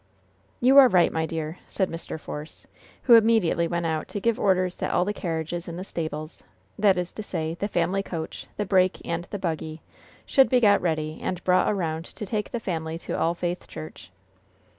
[0.61, 2.19] "You are right, my dear," said Mr.
[2.19, 2.65] Force,
[3.03, 6.41] who immediately went out to give orders that all the carriages in the stables
[6.79, 9.83] that is to say, the family coach, the break and the buggy
[10.25, 14.11] should be got ready and brought around to take the family to All Faith Church.